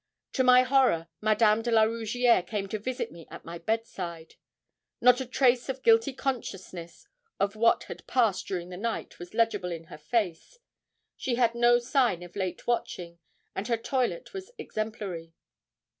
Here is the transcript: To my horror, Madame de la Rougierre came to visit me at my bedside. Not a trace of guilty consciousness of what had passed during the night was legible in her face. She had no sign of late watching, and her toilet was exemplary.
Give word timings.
To 0.33 0.43
my 0.43 0.63
horror, 0.63 1.09
Madame 1.21 1.61
de 1.61 1.69
la 1.69 1.83
Rougierre 1.83 2.41
came 2.41 2.67
to 2.69 2.79
visit 2.79 3.11
me 3.11 3.27
at 3.29 3.45
my 3.45 3.59
bedside. 3.59 4.33
Not 4.99 5.21
a 5.21 5.27
trace 5.27 5.69
of 5.69 5.83
guilty 5.83 6.11
consciousness 6.11 7.07
of 7.39 7.55
what 7.55 7.83
had 7.83 8.07
passed 8.07 8.47
during 8.47 8.69
the 8.69 8.77
night 8.77 9.19
was 9.19 9.35
legible 9.35 9.71
in 9.71 9.83
her 9.93 9.99
face. 9.99 10.57
She 11.17 11.35
had 11.35 11.53
no 11.53 11.77
sign 11.77 12.23
of 12.23 12.35
late 12.35 12.65
watching, 12.65 13.19
and 13.53 13.67
her 13.67 13.77
toilet 13.77 14.33
was 14.33 14.49
exemplary. 14.57 15.33